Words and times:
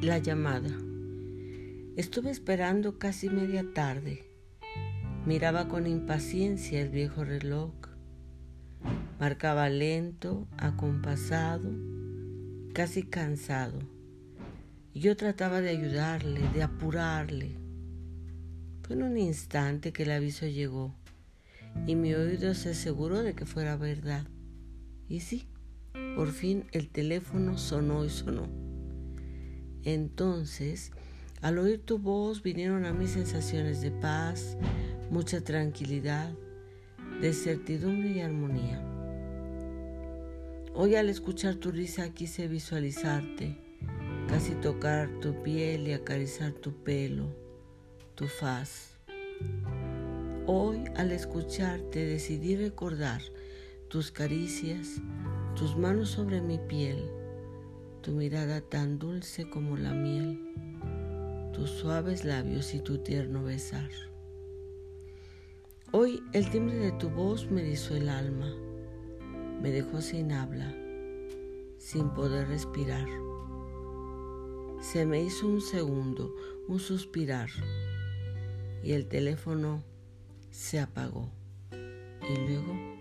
La 0.00 0.18
llamada. 0.18 0.70
Estuve 1.96 2.30
esperando 2.30 3.00
casi 3.00 3.28
media 3.28 3.64
tarde. 3.74 4.30
Miraba 5.26 5.66
con 5.66 5.88
impaciencia 5.88 6.80
el 6.80 6.90
viejo 6.90 7.24
reloj. 7.24 7.72
Marcaba 9.18 9.68
lento, 9.68 10.46
acompasado, 10.56 11.68
casi 12.74 13.02
cansado. 13.02 13.80
Yo 14.94 15.16
trataba 15.16 15.60
de 15.60 15.70
ayudarle, 15.70 16.48
de 16.54 16.62
apurarle. 16.62 17.56
Fue 18.84 18.94
en 18.94 19.02
un 19.02 19.18
instante 19.18 19.92
que 19.92 20.04
el 20.04 20.12
aviso 20.12 20.46
llegó 20.46 20.94
y 21.88 21.96
mi 21.96 22.14
oído 22.14 22.54
se 22.54 22.70
aseguró 22.70 23.24
de 23.24 23.34
que 23.34 23.46
fuera 23.46 23.76
verdad. 23.76 24.28
Y 25.08 25.18
sí, 25.18 25.48
por 26.14 26.30
fin 26.30 26.66
el 26.70 26.88
teléfono 26.88 27.58
sonó 27.58 28.04
y 28.04 28.10
sonó. 28.10 28.67
Entonces, 29.84 30.92
al 31.40 31.58
oír 31.58 31.80
tu 31.80 31.98
voz 31.98 32.42
vinieron 32.42 32.84
a 32.84 32.92
mí 32.92 33.06
sensaciones 33.06 33.80
de 33.80 33.90
paz, 33.90 34.56
mucha 35.10 35.40
tranquilidad, 35.40 36.32
de 37.20 37.32
certidumbre 37.32 38.10
y 38.10 38.20
armonía. 38.20 38.82
Hoy 40.74 40.94
al 40.94 41.08
escuchar 41.08 41.56
tu 41.56 41.70
risa 41.70 42.10
quise 42.10 42.46
visualizarte, 42.48 43.56
casi 44.28 44.54
tocar 44.54 45.08
tu 45.20 45.42
piel 45.42 45.88
y 45.88 45.92
acariciar 45.92 46.52
tu 46.52 46.72
pelo, 46.72 47.34
tu 48.14 48.26
faz. 48.26 48.92
Hoy 50.46 50.84
al 50.96 51.12
escucharte 51.12 52.04
decidí 52.04 52.56
recordar 52.56 53.22
tus 53.88 54.10
caricias, 54.10 55.00
tus 55.56 55.76
manos 55.76 56.10
sobre 56.10 56.40
mi 56.40 56.58
piel, 56.58 57.10
tu 58.08 58.14
mirada 58.14 58.62
tan 58.62 58.98
dulce 58.98 59.50
como 59.50 59.76
la 59.76 59.92
miel, 59.92 60.40
tus 61.52 61.68
suaves 61.68 62.24
labios 62.24 62.72
y 62.72 62.80
tu 62.80 62.96
tierno 62.96 63.44
besar. 63.44 63.90
Hoy 65.92 66.22
el 66.32 66.48
timbre 66.48 66.76
de 66.76 66.92
tu 66.92 67.10
voz 67.10 67.50
me 67.50 67.68
hizo 67.68 67.94
el 67.94 68.08
alma, 68.08 68.50
me 69.60 69.70
dejó 69.70 70.00
sin 70.00 70.32
habla, 70.32 70.74
sin 71.76 72.08
poder 72.14 72.48
respirar. 72.48 73.06
Se 74.80 75.04
me 75.04 75.22
hizo 75.22 75.46
un 75.46 75.60
segundo, 75.60 76.34
un 76.66 76.80
suspirar, 76.80 77.50
y 78.82 78.92
el 78.92 79.06
teléfono 79.06 79.84
se 80.50 80.80
apagó, 80.80 81.30
y 81.70 82.38
luego. 82.46 82.97